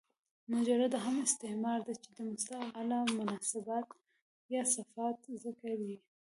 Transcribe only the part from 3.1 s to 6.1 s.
مناسبات یا صفات ذکر يي.